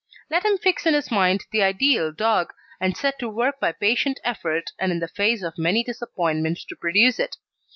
Let 0.31 0.43
him 0.45 0.57
fix 0.57 0.87
in 0.87 0.95
his 0.95 1.11
mind 1.11 1.45
the 1.51 1.61
ideal 1.61 2.11
dog, 2.11 2.53
and 2.79 2.97
set 2.97 3.19
to 3.19 3.29
work 3.29 3.59
by 3.59 3.71
patient 3.71 4.19
effort 4.23 4.71
and 4.79 4.91
in 4.91 4.97
the 4.97 5.07
face 5.07 5.43
of 5.43 5.59
many 5.59 5.83
disappointments 5.83 6.65
to 6.65 6.75
produce 6.75 7.19
it. 7.19 7.35